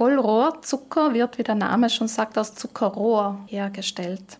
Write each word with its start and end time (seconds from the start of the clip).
Vollrohrzucker 0.00 1.12
wird, 1.12 1.36
wie 1.36 1.42
der 1.42 1.56
Name 1.56 1.90
schon 1.90 2.08
sagt, 2.08 2.38
aus 2.38 2.54
Zuckerrohr 2.54 3.38
hergestellt. 3.48 4.38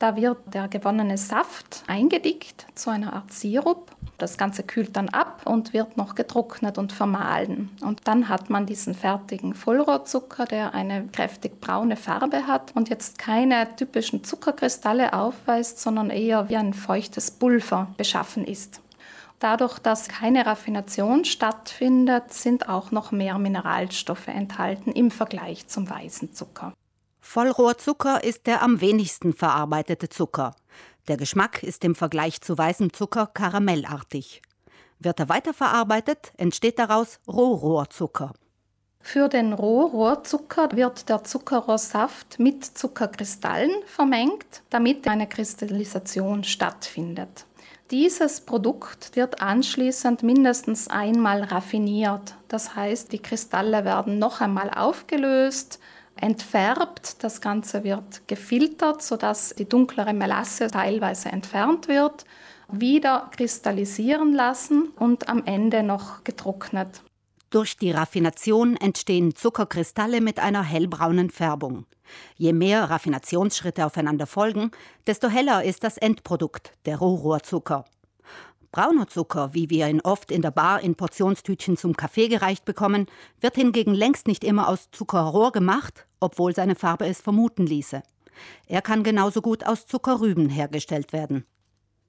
Da 0.00 0.16
wird 0.16 0.38
der 0.52 0.66
gewonnene 0.66 1.16
Saft 1.16 1.84
eingedickt 1.86 2.66
zu 2.74 2.90
einer 2.90 3.12
Art 3.12 3.32
Sirup. 3.32 3.92
Das 4.18 4.36
Ganze 4.36 4.64
kühlt 4.64 4.96
dann 4.96 5.08
ab 5.08 5.42
und 5.44 5.72
wird 5.72 5.96
noch 5.96 6.16
getrocknet 6.16 6.78
und 6.78 6.92
vermahlen. 6.92 7.70
Und 7.80 8.08
dann 8.08 8.28
hat 8.28 8.50
man 8.50 8.66
diesen 8.66 8.92
fertigen 8.92 9.54
Vollrohrzucker, 9.54 10.46
der 10.46 10.74
eine 10.74 11.06
kräftig 11.06 11.60
braune 11.60 11.96
Farbe 11.96 12.48
hat 12.48 12.74
und 12.74 12.88
jetzt 12.88 13.18
keine 13.18 13.76
typischen 13.76 14.24
Zuckerkristalle 14.24 15.12
aufweist, 15.12 15.78
sondern 15.78 16.10
eher 16.10 16.48
wie 16.48 16.56
ein 16.56 16.74
feuchtes 16.74 17.30
Pulver 17.30 17.86
beschaffen 17.96 18.44
ist. 18.44 18.80
Dadurch, 19.38 19.78
dass 19.78 20.08
keine 20.08 20.46
Raffination 20.46 21.24
stattfindet, 21.24 22.32
sind 22.32 22.68
auch 22.68 22.90
noch 22.90 23.12
mehr 23.12 23.38
Mineralstoffe 23.38 24.28
enthalten 24.28 24.90
im 24.90 25.10
Vergleich 25.10 25.68
zum 25.68 25.88
weißen 25.88 26.34
Zucker. 26.34 26.72
Vollrohrzucker 27.20 28.24
ist 28.24 28.46
der 28.46 28.62
am 28.62 28.80
wenigsten 28.80 29.32
verarbeitete 29.32 30.08
Zucker. 30.08 30.56
Der 31.06 31.16
Geschmack 31.16 31.62
ist 31.62 31.84
im 31.84 31.94
Vergleich 31.94 32.40
zu 32.40 32.58
weißem 32.58 32.92
Zucker 32.92 33.26
karamellartig. 33.26 34.42
Wird 34.98 35.20
er 35.20 35.28
weiterverarbeitet, 35.28 36.32
entsteht 36.36 36.78
daraus 36.78 37.20
Rohrohrzucker. 37.28 38.32
Für 39.00 39.28
den 39.28 39.52
Rohrohrzucker 39.52 40.72
wird 40.72 41.08
der 41.08 41.22
Zuckerrohrsaft 41.22 42.38
mit 42.40 42.64
Zuckerkristallen 42.64 43.70
vermengt, 43.86 44.62
damit 44.70 45.06
eine 45.06 45.28
Kristallisation 45.28 46.44
stattfindet. 46.44 47.46
Dieses 47.90 48.42
Produkt 48.42 49.16
wird 49.16 49.40
anschließend 49.40 50.22
mindestens 50.22 50.88
einmal 50.88 51.42
raffiniert. 51.42 52.34
Das 52.48 52.76
heißt, 52.76 53.12
die 53.12 53.18
Kristalle 53.18 53.86
werden 53.86 54.18
noch 54.18 54.42
einmal 54.42 54.70
aufgelöst, 54.70 55.80
entfärbt. 56.14 57.24
Das 57.24 57.40
Ganze 57.40 57.84
wird 57.84 58.28
gefiltert, 58.28 59.00
sodass 59.00 59.54
die 59.54 59.66
dunklere 59.66 60.12
Melasse 60.12 60.66
teilweise 60.66 61.30
entfernt 61.30 61.88
wird, 61.88 62.26
wieder 62.70 63.30
kristallisieren 63.34 64.34
lassen 64.34 64.88
und 64.96 65.30
am 65.30 65.46
Ende 65.46 65.82
noch 65.82 66.24
getrocknet. 66.24 67.00
Durch 67.50 67.78
die 67.78 67.90
Raffination 67.90 68.76
entstehen 68.76 69.34
Zuckerkristalle 69.34 70.20
mit 70.20 70.38
einer 70.38 70.62
hellbraunen 70.62 71.30
Färbung. 71.30 71.86
Je 72.36 72.52
mehr 72.52 72.90
Raffinationsschritte 72.90 73.86
aufeinander 73.86 74.26
folgen, 74.26 74.70
desto 75.06 75.28
heller 75.28 75.64
ist 75.64 75.82
das 75.82 75.96
Endprodukt, 75.96 76.72
der 76.84 76.98
Rohrohrzucker. 76.98 77.86
Brauner 78.70 79.08
Zucker, 79.08 79.54
wie 79.54 79.70
wir 79.70 79.88
ihn 79.88 80.02
oft 80.02 80.30
in 80.30 80.42
der 80.42 80.50
Bar 80.50 80.82
in 80.82 80.94
Portionstütchen 80.94 81.78
zum 81.78 81.96
Kaffee 81.96 82.28
gereicht 82.28 82.66
bekommen, 82.66 83.06
wird 83.40 83.54
hingegen 83.54 83.94
längst 83.94 84.26
nicht 84.26 84.44
immer 84.44 84.68
aus 84.68 84.90
Zuckerrohr 84.90 85.50
gemacht, 85.50 86.06
obwohl 86.20 86.54
seine 86.54 86.74
Farbe 86.74 87.06
es 87.06 87.22
vermuten 87.22 87.66
ließe. 87.66 88.02
Er 88.66 88.82
kann 88.82 89.02
genauso 89.02 89.40
gut 89.40 89.64
aus 89.64 89.86
Zuckerrüben 89.86 90.50
hergestellt 90.50 91.14
werden. 91.14 91.46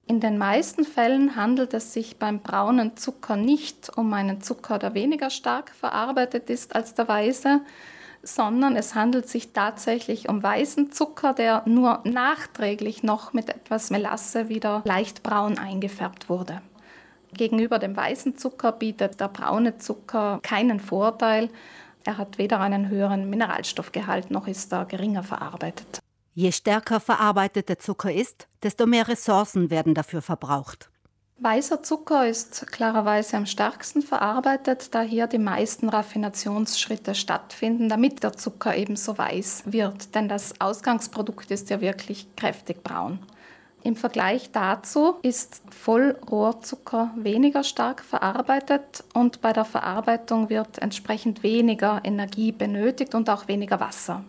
In 0.06 0.18
den 0.18 0.38
meisten 0.38 0.84
Fällen 0.84 1.36
handelt 1.36 1.72
es 1.72 1.92
sich 1.92 2.18
beim 2.18 2.40
braunen 2.40 2.96
Zucker 2.96 3.36
nicht 3.36 3.96
um 3.96 4.12
einen 4.12 4.40
Zucker, 4.40 4.78
der 4.78 4.94
weniger 4.94 5.30
stark 5.30 5.70
verarbeitet 5.70 6.50
ist 6.50 6.74
als 6.74 6.94
der 6.94 7.06
weiße, 7.06 7.60
sondern 8.22 8.76
es 8.76 8.94
handelt 8.94 9.28
sich 9.28 9.52
tatsächlich 9.52 10.28
um 10.28 10.42
weißen 10.42 10.92
Zucker, 10.92 11.32
der 11.32 11.62
nur 11.66 12.00
nachträglich 12.04 13.02
noch 13.02 13.32
mit 13.32 13.48
etwas 13.48 13.90
Melasse 13.90 14.48
wieder 14.48 14.82
leicht 14.84 15.22
braun 15.22 15.58
eingefärbt 15.58 16.28
wurde. 16.28 16.60
Gegenüber 17.32 17.78
dem 17.78 17.96
weißen 17.96 18.36
Zucker 18.36 18.72
bietet 18.72 19.20
der 19.20 19.28
braune 19.28 19.78
Zucker 19.78 20.40
keinen 20.42 20.80
Vorteil. 20.80 21.48
Er 22.04 22.18
hat 22.18 22.38
weder 22.38 22.60
einen 22.60 22.88
höheren 22.88 23.30
Mineralstoffgehalt 23.30 24.30
noch 24.30 24.48
ist 24.48 24.72
er 24.72 24.86
geringer 24.86 25.22
verarbeitet. 25.22 26.00
Je 26.40 26.52
stärker 26.52 27.00
verarbeitet 27.00 27.68
der 27.68 27.78
Zucker 27.78 28.10
ist, 28.10 28.48
desto 28.62 28.86
mehr 28.86 29.06
Ressourcen 29.08 29.68
werden 29.68 29.92
dafür 29.92 30.22
verbraucht. 30.22 30.88
Weißer 31.36 31.82
Zucker 31.82 32.26
ist 32.26 32.66
klarerweise 32.72 33.36
am 33.36 33.44
stärksten 33.44 34.00
verarbeitet, 34.00 34.94
da 34.94 35.02
hier 35.02 35.26
die 35.26 35.36
meisten 35.36 35.90
Raffinationsschritte 35.90 37.14
stattfinden, 37.14 37.90
damit 37.90 38.22
der 38.22 38.32
Zucker 38.32 38.74
eben 38.74 38.96
so 38.96 39.18
weiß 39.18 39.64
wird. 39.66 40.14
Denn 40.14 40.30
das 40.30 40.58
Ausgangsprodukt 40.62 41.50
ist 41.50 41.68
ja 41.68 41.82
wirklich 41.82 42.26
kräftig 42.36 42.82
braun. 42.82 43.18
Im 43.82 43.94
Vergleich 43.94 44.50
dazu 44.50 45.16
ist 45.20 45.60
Vollrohrzucker 45.68 47.10
weniger 47.16 47.64
stark 47.64 48.02
verarbeitet 48.02 49.04
und 49.12 49.42
bei 49.42 49.52
der 49.52 49.66
Verarbeitung 49.66 50.48
wird 50.48 50.78
entsprechend 50.78 51.42
weniger 51.42 52.00
Energie 52.02 52.50
benötigt 52.50 53.14
und 53.14 53.28
auch 53.28 53.46
weniger 53.46 53.78
Wasser. 53.78 54.24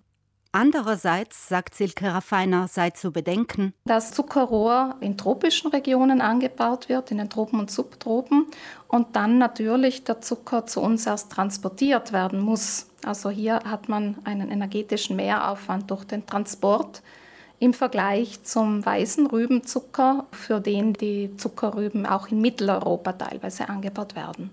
Andererseits, 0.53 1.47
sagt 1.47 1.75
Silke 1.75 2.13
Raffiner, 2.13 2.67
sei 2.67 2.89
zu 2.89 3.11
bedenken, 3.11 3.73
dass 3.85 4.11
Zuckerrohr 4.11 4.95
in 4.99 5.17
tropischen 5.17 5.71
Regionen 5.71 6.19
angebaut 6.19 6.89
wird, 6.89 7.09
in 7.11 7.19
den 7.19 7.29
Tropen 7.29 7.59
und 7.59 7.71
Subtropen, 7.71 8.47
und 8.89 9.15
dann 9.15 9.37
natürlich 9.37 10.03
der 10.03 10.19
Zucker 10.19 10.65
zu 10.65 10.81
uns 10.81 11.07
erst 11.07 11.31
transportiert 11.31 12.11
werden 12.11 12.41
muss. 12.41 12.87
Also 13.05 13.29
hier 13.29 13.61
hat 13.63 13.87
man 13.87 14.17
einen 14.25 14.51
energetischen 14.51 15.15
Mehraufwand 15.15 15.89
durch 15.89 16.03
den 16.03 16.25
Transport 16.25 17.01
im 17.59 17.73
Vergleich 17.73 18.43
zum 18.43 18.85
weißen 18.85 19.27
Rübenzucker, 19.27 20.25
für 20.31 20.59
den 20.59 20.93
die 20.93 21.37
Zuckerrüben 21.37 22.05
auch 22.05 22.27
in 22.27 22.41
Mitteleuropa 22.41 23.13
teilweise 23.13 23.69
angebaut 23.69 24.15
werden. 24.15 24.51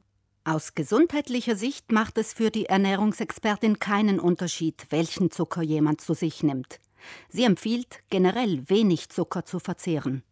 Aus 0.49 0.75
gesundheitlicher 0.75 1.57
Sicht 1.57 1.93
macht 1.93 2.17
es 2.17 2.33
für 2.33 2.51
die 2.51 2.65
Ernährungsexpertin 2.65 3.81
keinen 3.81 4.19
Unterschied, 4.19 4.87
welchen 4.89 5.31
Zucker 5.31 5.61
jemand 5.61 6.01
zu 6.01 6.15
sich 6.15 6.43
nimmt. 6.43 6.81
Sie 7.29 7.45
empfiehlt, 7.45 7.99
generell 8.09 8.63
wenig 8.67 9.11
Zucker 9.11 9.45
zu 9.45 9.59
verzehren. 9.59 10.23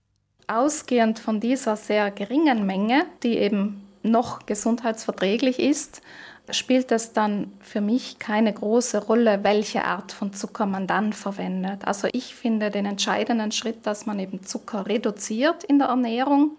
Ausgehend 0.47 1.19
von 1.19 1.38
dieser 1.38 1.76
sehr 1.76 2.10
geringen 2.10 2.65
Menge, 2.65 3.05
die 3.22 3.37
eben 3.37 3.87
noch 4.03 4.47
gesundheitsverträglich 4.47 5.59
ist, 5.59 6.00
spielt 6.49 6.93
es 6.93 7.12
dann 7.12 7.53
für 7.60 7.82
mich 7.82 8.19
keine 8.19 8.55
große 8.55 9.05
Rolle, 9.05 9.41
welche 9.43 9.84
Art 9.84 10.12
von 10.12 10.32
Zucker 10.32 10.65
man 10.65 10.87
dann 10.87 11.12
verwendet. 11.12 11.84
Also 11.84 12.09
ich 12.10 12.34
finde 12.34 12.71
den 12.71 12.87
entscheidenden 12.87 13.53
Schritt, 13.53 13.84
dass 13.87 14.06
man 14.06 14.19
eben 14.19 14.43
Zucker 14.43 14.87
reduziert 14.87 15.62
in 15.65 15.78
der 15.78 15.88
Ernährung 15.88 16.53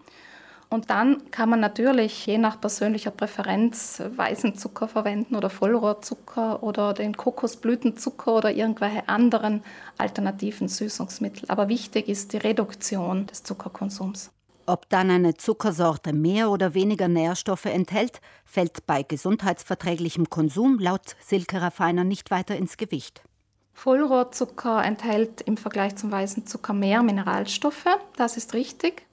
und 0.69 0.89
dann 0.89 1.31
kann 1.31 1.49
man 1.49 1.61
natürlich 1.61 2.25
je 2.25 2.37
nach 2.37 2.59
persönlicher 2.59 3.11
Präferenz 3.11 4.01
weißen 4.15 4.55
Zucker 4.55 4.89
verwenden 4.89 5.35
oder 5.35 5.49
Vollrohrzucker 5.49 6.61
oder 6.61 6.93
den 6.93 7.15
Kokosblütenzucker 7.15 8.35
oder 8.35 8.51
irgendwelche 8.51 9.07
anderen 9.07 9.63
alternativen 9.97 10.67
Süßungsmittel. 10.67 11.45
Aber 11.49 11.69
wichtig 11.69 12.09
ist 12.09 12.33
die 12.33 12.37
Reduktion 12.37 13.27
des 13.27 13.43
Zuckerkonsums. 13.43 14.29
Ob 14.65 14.89
dann 14.89 15.09
eine 15.09 15.35
Zuckersorte 15.35 16.11
mehr 16.11 16.51
oder 16.51 16.73
weniger 16.73 17.07
Nährstoffe 17.07 17.65
enthält, 17.65 18.19
fällt 18.43 18.85
bei 18.85 19.03
gesundheitsverträglichem 19.03 20.29
Konsum 20.29 20.79
laut 20.79 21.15
Silke 21.21 21.61
Raffiner 21.61 22.03
nicht 22.03 22.29
weiter 22.29 22.57
ins 22.57 22.75
Gewicht. 22.75 23.23
Vollrohrzucker 23.71 24.83
enthält 24.83 25.39
im 25.39 25.55
Vergleich 25.55 25.95
zum 25.95 26.11
weißen 26.11 26.45
Zucker 26.45 26.73
mehr 26.73 27.01
Mineralstoffe, 27.03 27.85
das 28.17 28.35
ist 28.35 28.53
richtig. 28.53 29.06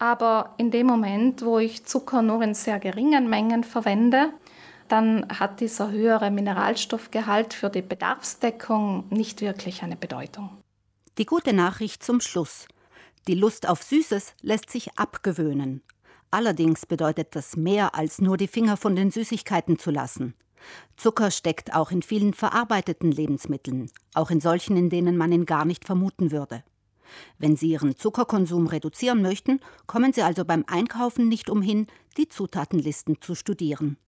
Aber 0.00 0.54
in 0.56 0.70
dem 0.70 0.86
Moment, 0.86 1.42
wo 1.44 1.58
ich 1.58 1.84
Zucker 1.84 2.22
nur 2.22 2.40
in 2.40 2.54
sehr 2.54 2.80
geringen 2.80 3.28
Mengen 3.28 3.64
verwende, 3.64 4.32
dann 4.88 5.26
hat 5.28 5.60
dieser 5.60 5.90
höhere 5.90 6.30
Mineralstoffgehalt 6.30 7.52
für 7.52 7.68
die 7.68 7.82
Bedarfsdeckung 7.82 9.04
nicht 9.10 9.42
wirklich 9.42 9.82
eine 9.82 9.96
Bedeutung. 9.96 10.56
Die 11.18 11.26
gute 11.26 11.52
Nachricht 11.52 12.02
zum 12.02 12.22
Schluss. 12.22 12.66
Die 13.28 13.34
Lust 13.34 13.68
auf 13.68 13.82
Süßes 13.82 14.32
lässt 14.40 14.70
sich 14.70 14.98
abgewöhnen. 14.98 15.82
Allerdings 16.30 16.86
bedeutet 16.86 17.36
das 17.36 17.56
mehr 17.56 17.94
als 17.94 18.22
nur 18.22 18.38
die 18.38 18.48
Finger 18.48 18.78
von 18.78 18.96
den 18.96 19.10
Süßigkeiten 19.10 19.78
zu 19.78 19.90
lassen. 19.90 20.34
Zucker 20.96 21.30
steckt 21.30 21.74
auch 21.74 21.90
in 21.90 22.00
vielen 22.00 22.32
verarbeiteten 22.32 23.12
Lebensmitteln, 23.12 23.90
auch 24.14 24.30
in 24.30 24.40
solchen, 24.40 24.78
in 24.78 24.88
denen 24.88 25.18
man 25.18 25.30
ihn 25.30 25.44
gar 25.44 25.66
nicht 25.66 25.84
vermuten 25.84 26.30
würde. 26.30 26.64
Wenn 27.38 27.56
Sie 27.56 27.70
Ihren 27.70 27.96
Zuckerkonsum 27.96 28.66
reduzieren 28.66 29.22
möchten, 29.22 29.60
kommen 29.86 30.12
Sie 30.12 30.22
also 30.22 30.44
beim 30.44 30.64
Einkaufen 30.66 31.28
nicht 31.28 31.50
umhin, 31.50 31.86
die 32.16 32.28
Zutatenlisten 32.28 33.20
zu 33.20 33.34
studieren. 33.34 33.96